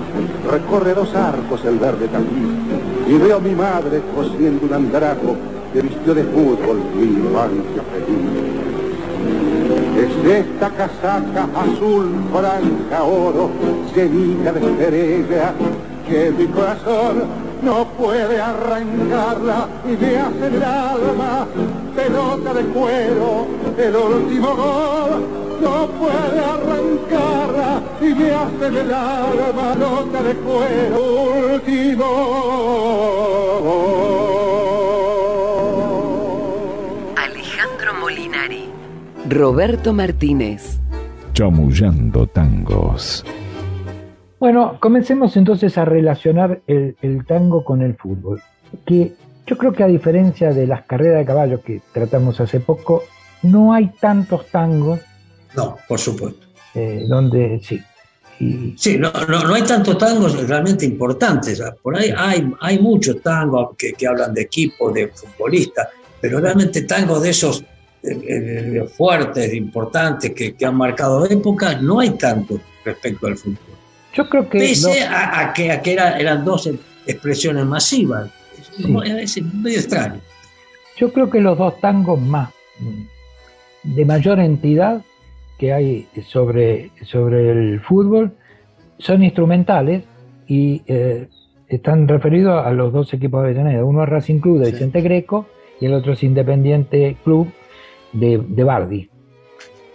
recorre 0.49 0.93
dos 0.93 1.13
arcos 1.15 1.63
el 1.65 1.79
verde 1.79 2.07
tapiz 2.07 3.07
y 3.07 3.17
veo 3.17 3.37
a 3.37 3.39
mi 3.39 3.55
madre 3.55 4.01
cosiendo 4.15 4.65
un 4.65 4.73
andrajo 4.73 5.35
que 5.73 5.81
vistió 5.81 6.13
de 6.13 6.23
fútbol 6.23 6.79
mi 6.95 7.03
infancia 7.03 7.83
feliz. 7.91 8.40
Es 9.97 10.25
esta 10.25 10.69
casaca 10.69 11.47
azul, 11.55 12.11
franja, 12.31 13.03
oro, 13.03 13.49
llenita 13.95 14.51
de 14.53 14.59
estrella, 14.59 15.53
que 16.07 16.31
mi 16.31 16.47
corazón 16.47 17.23
no 17.61 17.85
puede 17.97 18.41
arrancarla 18.41 19.67
y 19.85 19.97
me 19.97 20.17
hace 20.17 20.47
el 20.47 20.63
alma 20.63 21.45
pelota 21.95 22.53
de 22.53 22.63
cuero, 22.65 23.47
el 23.77 23.95
último 23.95 24.55
gol 24.55 25.41
no 25.61 25.87
puede 25.99 26.39
arrancarla 26.39 27.81
y 28.01 28.13
me 28.15 28.31
hace 28.31 28.67
el 28.67 28.91
alma 28.93 29.75
nota 29.75 30.23
de 30.23 30.33
cuero 30.35 30.99
último. 31.53 32.41
Alejandro 33.71 34.50
Roberto 39.31 39.93
Martínez. 39.93 40.79
Chamullando 41.33 42.27
tangos. 42.27 43.25
Bueno, 44.39 44.77
comencemos 44.79 45.35
entonces 45.37 45.77
a 45.77 45.85
relacionar 45.85 46.61
el, 46.67 46.95
el 47.01 47.25
tango 47.25 47.63
con 47.63 47.81
el 47.81 47.95
fútbol. 47.95 48.41
Que 48.85 49.13
yo 49.47 49.57
creo 49.57 49.73
que 49.73 49.83
a 49.83 49.87
diferencia 49.87 50.51
de 50.51 50.67
las 50.67 50.83
carreras 50.83 51.19
de 51.19 51.25
caballo 51.25 51.61
que 51.61 51.81
tratamos 51.93 52.39
hace 52.39 52.59
poco, 52.59 53.03
no 53.41 53.73
hay 53.73 53.91
tantos 53.99 54.47
tangos 54.47 54.99
no, 55.55 55.77
por 55.87 55.99
supuesto. 55.99 56.47
Eh, 56.73 57.05
donde 57.07 57.59
sí. 57.63 57.81
Sí, 58.75 58.97
no, 58.97 59.11
no, 59.11 59.53
hay 59.53 59.61
tantos 59.61 59.97
tangos 59.99 60.47
realmente 60.47 60.85
importantes. 60.85 61.61
Por 61.83 61.95
ahí 61.95 62.11
hay, 62.17 62.51
hay 62.59 62.79
muchos 62.79 63.21
tangos 63.21 63.75
que, 63.77 63.93
hablan 64.07 64.33
de 64.33 64.41
equipo, 64.41 64.91
de 64.91 65.09
futbolistas, 65.09 65.89
pero 66.19 66.39
realmente 66.39 66.81
tangos 66.83 67.21
de 67.21 67.29
esos 67.29 67.63
eh, 68.03 68.85
fuertes, 68.95 69.53
importantes, 69.53 70.31
que, 70.31 70.55
han 70.65 70.75
marcado 70.75 71.25
época, 71.25 71.75
no 71.75 71.99
hay 71.99 72.11
tanto 72.11 72.59
respecto 72.83 73.27
al 73.27 73.37
fútbol. 73.37 73.57
Yo 74.13 74.27
creo 74.27 74.49
que. 74.49 74.59
Pese 74.59 75.03
a, 75.03 75.53
que, 75.53 75.71
a 75.71 75.81
que 75.81 75.93
eran 75.93 76.43
dos 76.43 76.69
expresiones 77.05 77.65
masivas. 77.65 78.29
Es 78.77 79.43
medio 79.43 79.77
extraño. 79.77 80.19
Yo 80.97 81.11
creo 81.11 81.29
que 81.29 81.39
los 81.39 81.57
dos 81.57 81.79
tangos 81.79 82.19
más 82.19 82.49
de 83.83 84.05
mayor 84.05 84.39
entidad 84.39 85.01
que 85.57 85.73
hay 85.73 86.07
sobre, 86.27 86.91
sobre 87.03 87.51
el 87.51 87.81
fútbol 87.81 88.31
son 88.97 89.23
instrumentales 89.23 90.03
y 90.47 90.81
eh, 90.87 91.27
están 91.67 92.07
referidos 92.07 92.65
a 92.65 92.71
los 92.71 92.91
dos 92.91 93.13
equipos 93.13 93.41
de 93.41 93.49
Avellaneda. 93.49 93.85
Uno 93.85 94.03
es 94.03 94.09
Racing 94.09 94.39
Club 94.39 94.59
de 94.59 94.71
Vicente 94.71 95.01
Greco 95.01 95.47
y 95.79 95.85
el 95.85 95.93
otro 95.93 96.13
es 96.13 96.23
Independiente 96.23 97.17
Club 97.23 97.51
de, 98.13 98.37
de 98.47 98.63
Bardi. 98.63 99.09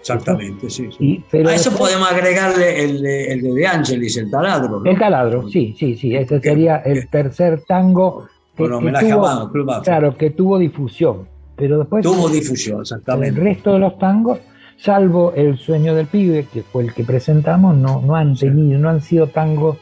Exactamente, 0.00 0.70
sí. 0.70 1.24
a 1.32 1.54
eso 1.54 1.76
podemos 1.76 2.08
agregarle 2.08 2.84
el 2.84 3.02
de, 3.02 3.32
el 3.32 3.42
de, 3.42 3.52
de 3.52 3.66
Angelis, 3.66 4.16
el 4.16 4.30
taladro. 4.30 4.84
El 4.84 4.96
taladro, 4.96 5.48
sí, 5.48 5.74
sí, 5.76 5.96
sí. 5.96 6.14
Ese 6.14 6.40
sería 6.40 6.76
el 6.76 7.08
tercer 7.08 7.62
tango 7.66 8.28
que, 8.56 8.68
tuvo, 8.68 9.82
Claro, 9.82 10.16
que 10.16 10.30
tuvo 10.30 10.58
difusión. 10.58 11.26
Pero 11.56 11.78
después. 11.78 12.04
Tuvo 12.04 12.28
difusión, 12.28 12.82
exactamente. 12.82 13.40
El 13.40 13.46
resto 13.46 13.72
de 13.72 13.80
los 13.80 13.98
tangos, 13.98 14.38
salvo 14.76 15.32
El 15.34 15.58
sueño 15.58 15.96
del 15.96 16.06
pibe, 16.06 16.46
que 16.52 16.62
fue 16.62 16.84
el 16.84 16.94
que 16.94 17.02
presentamos, 17.02 17.76
no, 17.76 18.00
no 18.00 18.14
han 18.14 18.36
tenido, 18.36 18.78
no 18.78 18.90
han 18.90 19.00
sido 19.00 19.26
tangos 19.26 19.78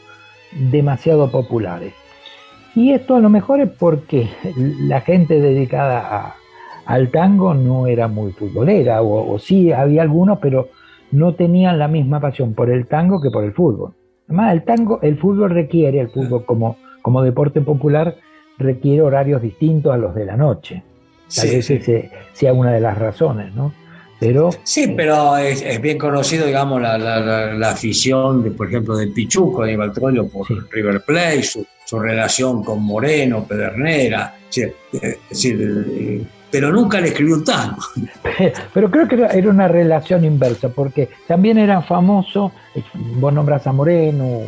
demasiado 0.53 1.31
populares. 1.31 1.93
Y 2.75 2.93
esto 2.93 3.17
a 3.17 3.21
lo 3.21 3.29
mejor 3.29 3.61
es 3.61 3.71
porque 3.71 4.29
la 4.57 5.00
gente 5.03 5.41
dedicada 5.41 5.99
a, 5.99 6.37
al 6.87 7.11
tango 7.11 7.55
no 7.55 7.87
era 7.87 8.09
muy 8.09 8.33
futbolera, 8.33 9.03
o, 9.03 9.38
sí 9.38 9.73
había 9.73 10.03
algunos, 10.03 10.38
pero 10.41 10.69
no 11.12 11.35
tenían 11.35 11.79
la 11.79 11.88
misma 11.88 12.21
pasión 12.21 12.55
por 12.55 12.71
el 12.71 12.87
tango 12.87 13.21
que 13.21 13.31
por 13.31 13.45
el 13.45 13.53
fútbol. 13.53 13.95
Además, 14.29 14.53
el 14.53 14.64
tango, 14.64 15.00
el 15.03 15.19
fútbol 15.19 15.50
requiere, 15.50 16.00
el 16.00 16.09
fútbol 16.09 16.45
como, 16.45 16.76
como 17.03 17.23
deporte 17.23 17.61
popular, 17.61 18.17
requiere 18.59 19.03
horarios 19.03 19.43
distintos 19.43 19.93
a 19.93 19.97
los 19.97 20.14
de 20.14 20.25
la 20.25 20.37
noche. 20.37 20.83
Tal 21.35 21.49
vez 21.49 21.71
ese 21.71 22.11
sea 22.33 22.53
una 22.53 22.73
de 22.73 22.81
las 22.81 22.99
razones, 22.99 23.55
¿no? 23.55 23.73
Pero, 24.21 24.50
sí, 24.62 24.95
pero 24.97 25.37
es, 25.37 25.81
bien 25.81 25.99
conocido, 25.99 26.47
digamos, 26.47 26.81
la, 26.81 26.97
la, 26.97 27.71
afición, 27.71 28.43
de, 28.43 28.53
por 28.53 28.69
ejemplo, 28.69 28.97
de 28.97 29.09
Pichuco, 29.09 29.64
de 29.64 29.76
Baltrollo 29.76 30.29
por 30.29 30.47
River 30.71 31.03
Plate, 31.05 31.43
su, 31.43 31.67
su, 31.85 31.99
relación 31.99 32.62
con 32.62 32.83
Moreno, 32.83 33.45
Pedernera, 33.45 34.35
es 34.50 34.73
decir, 35.29 36.26
pero 36.50 36.71
nunca 36.71 37.00
le 37.00 37.09
escribió 37.09 37.35
un 37.35 37.45
tango. 37.45 37.83
Pero 38.73 38.88
creo 38.88 39.09
que 39.09 39.17
era 39.17 39.50
una 39.50 39.67
relación 39.67 40.25
inversa, 40.25 40.69
porque 40.69 41.09
también 41.26 41.59
eran 41.59 41.83
famosos, 41.83 42.53
vos 42.95 43.33
nombras 43.33 43.67
a 43.67 43.73
Moreno, 43.73 44.43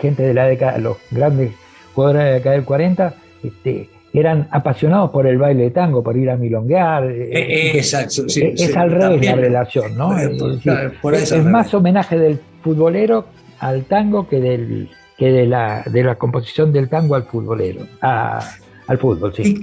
gente 0.00 0.22
de 0.22 0.34
la 0.34 0.46
década, 0.46 0.78
los 0.78 0.98
grandes 1.10 1.52
jugadores 1.94 2.22
de 2.22 2.28
la 2.28 2.34
década 2.36 2.54
del 2.54 2.64
40, 2.64 3.14
este, 3.42 3.88
eran 4.12 4.46
apasionados 4.50 5.10
por 5.10 5.26
el 5.26 5.38
baile 5.38 5.64
de 5.64 5.70
tango, 5.70 6.02
por 6.02 6.16
ir 6.16 6.30
a 6.30 6.36
milonguear. 6.36 7.10
Eh, 7.10 7.28
eh, 7.32 7.72
exacto, 7.74 8.28
sí, 8.28 8.52
es 8.56 8.76
al 8.76 8.90
revés 8.90 9.26
la 9.26 9.34
relación, 9.34 9.96
¿no? 9.96 10.16
es, 10.16 11.44
más 11.44 11.72
homenaje 11.74 12.18
del 12.18 12.38
futbolero 12.62 13.26
al 13.58 13.84
tango 13.84 14.28
que 14.28 14.40
del 14.40 14.90
que 15.22 15.30
de 15.30 15.46
la, 15.46 15.84
de 15.86 16.02
la 16.02 16.16
composición 16.16 16.72
del 16.72 16.88
tango 16.88 17.14
al 17.14 17.22
futbolero, 17.22 17.86
al 18.00 18.98
fútbol, 18.98 19.32
sí. 19.32 19.60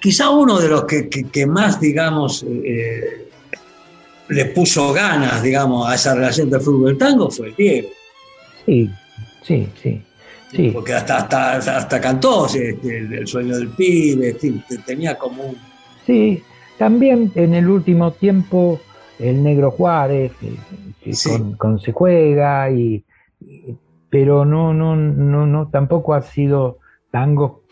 quizá 0.00 0.28
uno 0.30 0.58
de 0.58 0.66
los 0.66 0.86
que, 0.86 1.46
más, 1.46 1.80
digamos, 1.80 2.44
eh, 2.48 3.28
le 4.28 4.44
puso 4.46 4.92
ganas, 4.92 5.40
digamos, 5.40 5.88
a 5.88 5.94
esa 5.94 6.16
relación 6.16 6.50
del 6.50 6.62
fútbol 6.62 6.86
del 6.86 6.98
tango 6.98 7.30
fue 7.30 7.46
el 7.50 7.54
Diego. 7.54 7.88
Sí, 8.66 8.90
sí, 9.44 9.68
sí. 9.80 10.02
Porque 10.72 10.94
hasta, 10.94 11.18
hasta, 11.18 11.76
hasta 11.76 12.00
cantó 12.00 12.46
este, 12.46 12.98
el, 12.98 13.24
sueño 13.28 13.56
del 13.56 13.68
pibe, 13.68 14.36
tenía 14.84 15.16
como 15.16 15.44
un... 15.44 15.56
Sí, 16.06 16.42
también 16.76 17.30
en 17.36 17.54
el 17.54 17.68
último 17.68 18.10
tiempo 18.10 18.80
el 19.20 19.44
Negro 19.44 19.70
Juárez, 19.70 20.32
que, 20.40 21.14
con, 21.56 21.78
Se 21.78 21.92
Juega, 21.92 22.68
y, 22.72 23.04
pero 24.10 24.44
no, 24.44 24.72
no, 24.72 24.96
no, 24.96 25.46
no, 25.46 25.68
tampoco 25.68 26.14
ha 26.14 26.22
sido 26.22 26.78
tango 27.10 27.62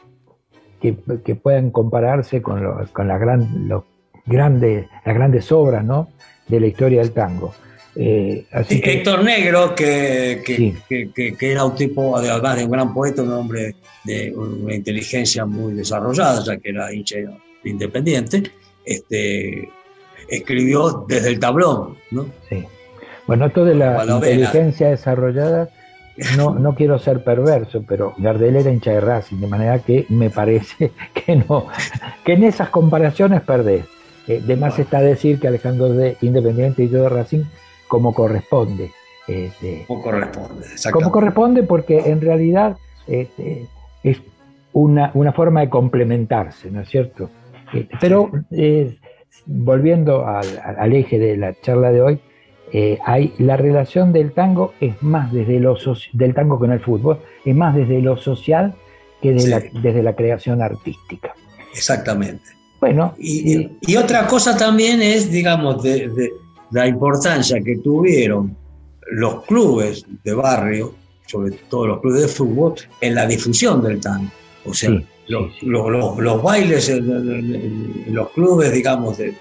que, 0.81 0.97
que 1.25 1.35
puedan 1.35 1.71
compararse 1.71 2.43
con, 2.43 2.63
los, 2.63 2.91
con 2.91 3.09
la 3.09 3.19
gran, 3.19 3.69
los 3.69 3.85
grandes, 4.27 4.87
las 5.05 5.15
grandes 5.15 5.51
obras 5.53 5.85
¿no? 5.85 6.09
de 6.49 6.61
la 6.61 6.67
historia 6.67 7.01
del 7.01 7.13
tango. 7.13 7.55
Eh, 7.99 8.45
Héctor 8.53 9.25
Negro, 9.25 9.75
que, 9.75 10.43
que, 10.45 11.37
era 11.41 11.65
un 11.65 11.75
tipo, 11.75 12.15
además 12.15 12.57
de 12.57 12.65
un 12.65 12.71
gran 12.71 12.93
poeta, 12.93 13.23
un 13.23 13.33
hombre 13.33 13.75
de 14.05 14.35
una 14.37 14.75
inteligencia 14.75 15.47
muy 15.47 15.73
desarrollada, 15.73 16.45
ya 16.45 16.59
que 16.59 16.71
era 16.71 16.93
hincha 16.93 17.17
independiente, 17.65 18.43
este, 18.85 19.71
escribió 20.29 21.07
desde 21.09 21.31
el 21.31 21.41
tablón. 21.41 21.97
¿no? 22.11 22.27
Sí. 22.51 22.65
Bueno, 23.27 23.47
esto 23.47 23.65
de 23.65 23.75
la 23.75 24.05
inteligencia 24.07 24.91
desarrollada, 24.91 25.71
no, 26.37 26.55
no 26.55 26.75
quiero 26.75 26.99
ser 26.99 27.23
perverso, 27.23 27.85
pero 27.87 28.15
Gardel 28.19 28.57
era 28.57 28.71
hincha 28.71 28.93
de 28.93 29.01
Racing, 29.01 29.37
de 29.39 29.47
manera 29.47 29.79
que 29.81 30.07
me 30.09 30.31
parece 30.31 30.93
que 31.15 31.37
no, 31.37 31.67
que 32.25 32.33
en 32.35 32.45
esas 32.45 32.71
comparaciones 32.71 33.43
perdés. 33.43 33.85
Eh, 34.29 34.43
de 34.45 34.57
más 34.57 34.79
está 34.79 35.01
decir 35.01 35.39
que 35.39 35.47
Alejandro 35.47 35.91
de 35.91 36.17
Independiente 36.21 36.83
y 36.83 36.89
yo 36.89 37.03
de 37.03 37.09
Racing 37.09 37.45
como 37.87 38.13
corresponde. 38.13 38.91
Este, 39.29 39.85
como 39.87 40.03
corresponde, 40.03 40.67
Como 40.93 41.11
corresponde 41.11 41.63
porque 41.63 41.99
en 41.99 42.21
realidad 42.21 42.77
este, 43.07 43.67
es 44.03 44.21
una, 44.73 45.11
una, 45.15 45.33
forma 45.33 45.61
de 45.61 45.69
complementarse, 45.69 46.71
¿no 46.71 46.83
es 46.83 46.89
cierto? 46.89 47.31
Este, 47.73 47.97
pero 48.01 48.31
eh, 48.53 48.97
volviendo 49.47 50.27
al, 50.27 50.93
eje 50.93 51.19
de 51.19 51.37
la 51.37 51.55
charla 51.61 51.91
de 51.93 52.03
hoy, 52.03 52.21
eh, 52.73 52.99
hay, 53.05 53.35
la 53.39 53.57
relación 53.57 54.13
del 54.13 54.33
tango 54.33 54.75
es 54.81 55.01
más 55.03 55.33
desde 55.33 55.61
lo 55.61 55.77
del 56.13 56.35
tango 56.35 56.59
con 56.59 56.73
el 56.73 56.81
fútbol, 56.81 57.19
es 57.45 57.55
más 57.55 57.75
desde 57.75 58.01
lo 58.01 58.17
social 58.17 58.75
que 59.23 59.33
desde 59.33 60.03
la 60.03 60.15
creación 60.15 60.63
artística. 60.63 61.35
Exactamente. 61.73 62.45
Bueno, 62.81 63.15
y, 63.19 63.71
y, 63.81 63.97
otra 63.97 64.27
cosa 64.27 64.57
también 64.57 65.01
es, 65.01 65.31
digamos, 65.31 65.83
de 65.83 66.31
la 66.71 66.87
importancia 66.87 67.61
que 67.63 67.79
tuvieron 67.79 68.55
los 69.11 69.45
clubes 69.45 70.05
de 70.25 70.35
barrio, 70.35 70.95
sobre 71.27 71.53
todo 71.69 71.87
los 71.87 72.01
clubes 72.01 72.23
de 72.23 72.29
fútbol, 72.29 72.75
en 73.01 73.15
la 73.15 73.27
difusión 73.27 73.83
del 73.83 74.01
tango. 74.01 74.31
O 74.65 74.75
sea, 74.75 74.91
los, 75.29 76.43
bailes 76.43 76.89
en, 76.89 78.15
los 78.15 78.31
clubes, 78.31 78.73
digamos, 78.73 79.19
de, 79.19 79.35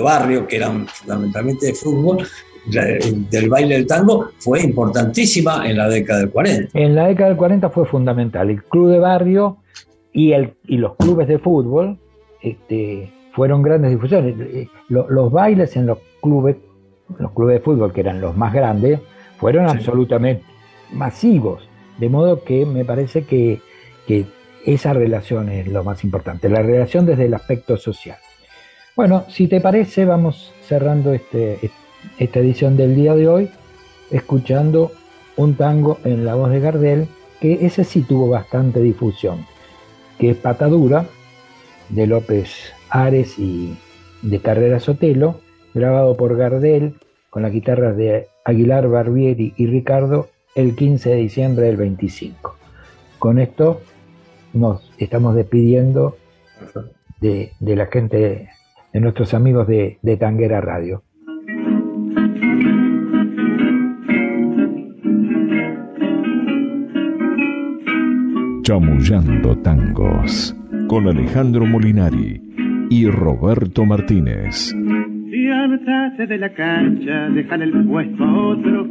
barrio, 0.00 0.46
que 0.46 0.56
eran 0.56 0.86
fundamentalmente 0.86 1.66
de 1.66 1.74
fútbol, 1.74 2.26
del 2.66 3.48
baile 3.48 3.74
del 3.74 3.86
tango 3.86 4.30
fue 4.38 4.62
importantísima 4.62 5.68
en 5.68 5.76
la 5.76 5.88
década 5.88 6.20
del 6.20 6.30
40. 6.30 6.78
En 6.78 6.94
la 6.94 7.08
década 7.08 7.28
del 7.28 7.36
40 7.36 7.70
fue 7.70 7.86
fundamental. 7.86 8.50
El 8.50 8.62
club 8.64 8.90
de 8.90 8.98
barrio 8.98 9.58
y, 10.12 10.32
el, 10.32 10.54
y 10.66 10.78
los 10.78 10.96
clubes 10.96 11.28
de 11.28 11.38
fútbol 11.38 11.98
este, 12.40 13.12
fueron 13.32 13.62
grandes 13.62 13.90
difusiones. 13.90 14.34
Eh, 14.38 14.68
los 14.88 15.30
bailes 15.30 15.76
en 15.76 15.86
los 15.86 15.98
clubes, 16.22 16.56
los 17.18 17.32
clubes 17.32 17.56
de 17.56 17.60
fútbol, 17.60 17.92
que 17.92 18.00
eran 18.00 18.20
los 18.20 18.36
más 18.36 18.52
grandes, 18.54 19.00
fueron 19.38 19.68
absolutamente 19.68 20.44
masivos. 20.92 21.68
De 21.98 22.08
modo 22.08 22.42
que 22.44 22.64
me 22.64 22.84
parece 22.84 23.24
que, 23.24 23.60
esa 24.64 24.94
relación 24.94 25.50
es 25.50 25.68
lo 25.68 25.84
más 25.84 26.04
importante, 26.04 26.48
la 26.48 26.62
relación 26.62 27.04
desde 27.04 27.26
el 27.26 27.34
aspecto 27.34 27.76
social. 27.76 28.16
Bueno, 28.96 29.24
si 29.28 29.48
te 29.48 29.60
parece, 29.60 30.04
vamos 30.04 30.52
cerrando 30.62 31.12
este, 31.12 31.58
esta 32.18 32.38
edición 32.38 32.76
del 32.76 32.94
día 32.94 33.16
de 33.16 33.26
hoy, 33.26 33.50
escuchando 34.10 34.92
un 35.36 35.56
tango 35.56 35.98
en 36.04 36.24
la 36.24 36.36
voz 36.36 36.50
de 36.50 36.60
Gardel, 36.60 37.08
que 37.40 37.66
ese 37.66 37.82
sí 37.82 38.02
tuvo 38.02 38.28
bastante 38.28 38.80
difusión, 38.80 39.46
que 40.18 40.30
es 40.30 40.36
Patadura, 40.36 41.06
de 41.88 42.06
López 42.06 42.72
Ares 42.88 43.38
y 43.38 43.76
de 44.22 44.38
Carrera 44.38 44.78
Sotelo, 44.78 45.40
grabado 45.74 46.16
por 46.16 46.36
Gardel 46.36 46.94
con 47.30 47.42
las 47.42 47.52
guitarras 47.52 47.96
de 47.96 48.28
Aguilar 48.44 48.88
Barbieri 48.88 49.54
y 49.56 49.66
Ricardo 49.66 50.28
el 50.54 50.76
15 50.76 51.10
de 51.10 51.16
diciembre 51.16 51.66
del 51.66 51.76
25. 51.76 52.56
Con 53.18 53.40
esto 53.40 53.80
nos 54.52 54.88
estamos 54.98 55.34
despidiendo 55.34 56.16
de, 57.20 57.52
la 57.60 57.86
gente, 57.86 58.50
de 58.94 59.00
nuestros 59.00 59.34
amigos 59.34 59.66
de, 59.66 59.98
de 60.02 60.16
Tanguera 60.16 60.60
Radio. 60.60 61.02
Chamullando 68.62 69.58
Tangos 69.58 70.56
con 70.86 71.08
Alejandro 71.08 71.66
Molinari 71.66 72.40
y 72.88 73.08
Roberto 73.08 73.84
Martínez. 73.84 74.72
Levántate 74.74 76.28
de 76.28 76.38
la 76.38 76.54
cancha, 76.54 77.28
dejar 77.30 77.62
el 77.62 77.84
puesto 77.86 78.22
a 78.22 78.32
otro, 78.32 78.86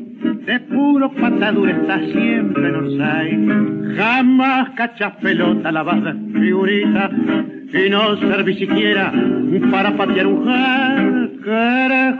de 0.45 0.59
puro 0.59 1.13
patadura 1.13 1.71
está 1.71 1.99
siempre 1.99 2.67
en 2.67 3.01
hay. 3.01 3.95
Jamás 3.95 4.71
cachas 4.71 5.15
pelota 5.21 5.71
lavada, 5.71 6.13
figurita, 6.33 7.09
y 7.73 7.89
no 7.89 8.17
serví 8.17 8.53
siquiera 8.55 9.11
para 9.71 9.97
patear 9.97 10.27
un 10.27 10.45
jar 10.45 11.23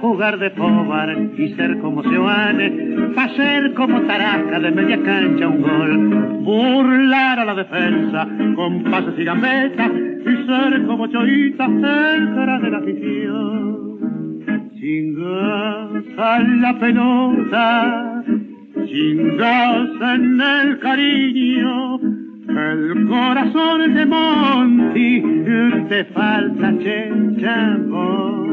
jugar 0.03 0.37
de 0.37 0.49
pobar 0.51 1.17
y 1.37 1.53
ser 1.53 1.79
como 1.79 2.03
Seoane, 2.03 3.13
pa' 3.15 3.29
ser 3.29 3.73
como 3.73 4.01
Tarasca 4.01 4.59
de 4.59 4.71
media 4.71 5.01
cancha 5.01 5.47
un 5.47 5.61
gol, 5.61 6.43
burlar 6.43 7.39
a 7.39 7.45
la 7.45 7.55
defensa 7.55 8.27
con 8.55 8.83
pases 8.83 9.13
y 9.17 9.23
gambetas 9.23 9.91
y 9.91 10.47
ser 10.47 10.85
como 10.85 11.07
Choita, 11.07 11.65
el 11.65 12.35
cara 12.35 12.59
de 12.59 12.69
la 12.69 12.77
afición. 12.79 14.69
Chingaza 14.75 16.37
en 16.41 16.61
la 16.61 16.79
pelota, 16.79 18.23
chingaza 18.85 20.15
en 20.15 20.41
el 20.41 20.79
cariño, 20.79 21.99
el 22.57 23.07
corazón 23.07 23.93
de 23.93 24.05
Monti 24.05 25.23
te 25.89 26.05
falta 26.05 26.73
chavo 27.41 28.43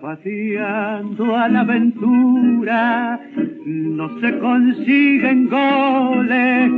pateando 0.00 1.36
a 1.36 1.48
la 1.48 1.60
aventura 1.60 3.20
no 3.66 4.20
se 4.20 4.38
consiguen 4.38 5.48
goles. 5.48 6.70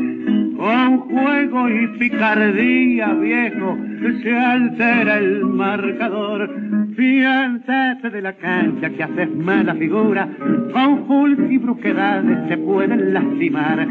Con 0.56 0.98
juego 0.98 1.68
y 1.68 1.86
picardía 1.98 3.14
viejo 3.14 3.76
se 4.22 4.38
altera 4.38 5.18
el 5.18 5.44
marcador 5.44 6.81
Piénsate 6.96 8.10
de 8.10 8.20
la 8.20 8.32
cancha 8.34 8.90
que 8.90 9.02
haces 9.02 9.34
mala 9.34 9.74
figura, 9.74 10.28
con 10.72 11.06
fulk 11.06 11.50
y 11.50 11.58
brusquedades 11.58 12.48
te 12.48 12.58
pueden 12.58 13.14
lastimar. 13.14 13.86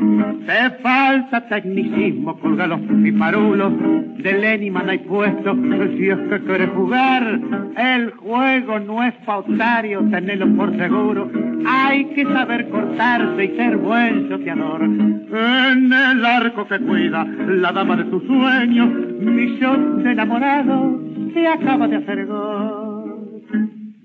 Te 0.45 0.69
falta 0.81 1.47
tecnicismo, 1.47 2.39
colga 2.39 2.67
los 2.67 2.79
piparulos, 3.03 3.73
de 4.17 4.33
Leniman 4.33 4.89
hay 4.89 4.99
puesto, 4.99 5.55
si 5.97 6.09
es 6.09 6.17
que 6.17 6.39
quieres 6.45 6.69
jugar. 6.71 7.39
El 7.77 8.11
juego 8.11 8.79
no 8.79 9.03
es 9.03 9.13
pautario, 9.25 10.01
tenelo 10.11 10.47
por 10.55 10.75
seguro. 10.77 11.31
Hay 11.65 12.05
que 12.13 12.23
saber 12.25 12.69
cortarse 12.69 13.45
y 13.45 13.57
ser 13.57 13.77
buen 13.77 14.29
choteador. 14.29 14.83
En 14.83 15.91
el 15.91 16.25
arco 16.25 16.67
que 16.67 16.79
cuida 16.79 17.23
la 17.23 17.71
dama 17.71 17.95
de 17.95 18.03
tus 18.05 18.23
sueños, 18.25 18.89
millón 19.21 20.03
de 20.03 20.11
enamorados 20.11 20.99
se 21.33 21.47
acaba 21.47 21.87
de 21.87 21.95
hacer 21.97 22.25
gol. 22.25 22.90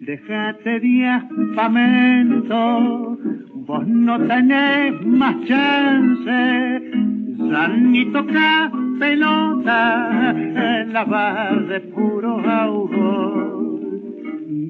Déjate 0.07 0.79
de 0.79 1.05
aspamento, 1.05 3.19
vos 3.66 3.87
no 3.88 4.21
tenés 4.21 5.05
más 5.05 5.35
chance. 5.47 6.81
San 7.37 8.12
toca 8.12 8.71
pelota 9.01 10.31
en 10.31 10.92
la 10.92 11.05
bar 11.05 11.66
de 11.66 11.81
puro 11.81 12.38
ahogo. 12.38 13.81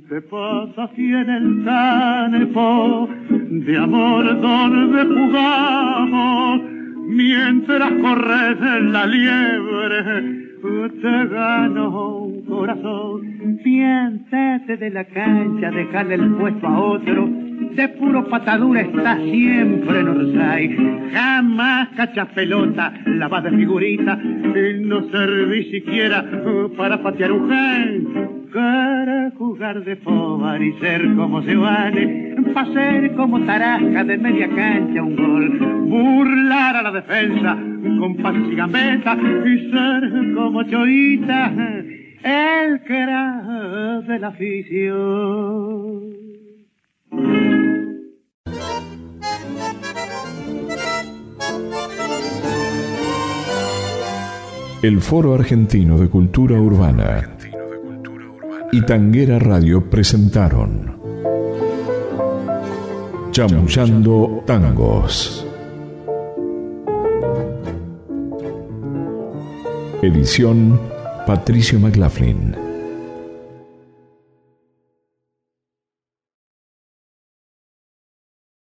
¿Qué 0.09 0.23
pasa 0.23 0.89
si 0.97 1.05
en 1.05 1.29
el 1.29 1.65
campo 1.67 3.07
de 3.29 3.77
amor 3.77 4.41
donde 4.41 5.05
jugamos? 5.05 6.63
Mientras 7.09 7.93
corres 8.01 8.57
en 8.63 8.91
la 8.91 9.07
liebre, 9.07 10.46
te 10.63 11.27
gano 11.29 12.23
un 12.25 12.43
corazón. 12.43 13.61
Piénsate 13.63 14.77
de 14.77 14.91
la 14.91 15.05
cancha, 15.05 15.71
dejarle 15.71 16.15
el 16.15 16.35
puesto 16.35 16.67
a 16.67 16.79
otro. 16.79 17.29
De 17.75 17.89
puro 17.89 18.29
patadura 18.29 18.81
está 18.81 19.17
siempre 19.19 20.01
en 20.01 20.09
Orsay. 20.09 21.11
Jamás 21.13 21.89
cachas 21.97 22.29
pelota, 22.35 22.93
la 23.07 23.41
de 23.41 23.51
figurita. 23.51 24.19
Y 24.23 24.85
no 24.85 25.03
serví 25.11 25.65
siquiera 25.71 26.25
para 26.77 27.03
patear 27.03 27.33
un 27.33 27.51
gen 27.51 28.37
para 28.57 29.31
jugar 29.33 29.85
de 29.85 29.97
pobar 29.97 30.63
y 30.63 30.73
ser 30.81 31.15
como 31.15 31.43
se 31.43 31.55
vale, 31.57 32.37
para 32.55 32.73
ser 32.73 33.13
como 33.15 33.39
Tarasca 33.41 34.03
de 34.03 34.17
media 34.17 34.49
cancha 34.49 35.03
un 35.03 35.15
gol, 35.15 35.59
la 36.83 36.91
defensa 36.91 37.57
con 37.99 38.17
pases 38.17 38.43
y 38.53 38.57
y 38.57 39.71
ser 39.71 40.35
como 40.35 40.63
Choita, 40.65 41.53
el 42.23 42.83
que 42.83 42.99
era 42.99 44.03
de 44.07 44.19
la 44.19 44.29
afición. 44.29 46.07
El 54.83 55.01
Foro 55.01 55.35
Argentino 55.35 55.99
de 55.99 56.09
Cultura 56.09 56.61
Urbana 56.61 57.37
y 58.73 58.83
Tanguera 58.83 59.39
Radio 59.39 59.89
presentaron 59.89 60.97
Chamullando 63.33 64.43
Tangos. 64.47 65.46
Edición 70.03 70.79
Patricio 71.27 71.81
McLaughlin. 71.81 72.66